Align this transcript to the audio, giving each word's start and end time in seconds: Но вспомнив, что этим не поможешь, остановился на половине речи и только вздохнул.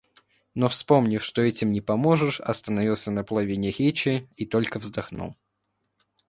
Но 0.55 0.67
вспомнив, 0.67 1.23
что 1.23 1.43
этим 1.43 1.71
не 1.71 1.79
поможешь, 1.79 2.39
остановился 2.39 3.11
на 3.11 3.23
половине 3.23 3.69
речи 3.69 4.27
и 4.35 4.47
только 4.47 4.79
вздохнул. 4.79 5.35